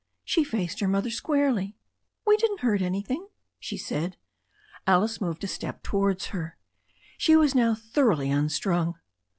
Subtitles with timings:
[0.25, 1.77] She faced her mother squarely.
[2.25, 3.27] "We didn't hurt anything/'
[3.59, 4.17] she said.
[4.87, 6.57] Alice moved a step towards her.
[7.19, 8.95] She was now thoroughly unstrung.